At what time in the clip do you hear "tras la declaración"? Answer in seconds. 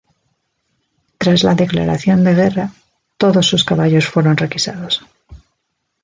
1.19-2.23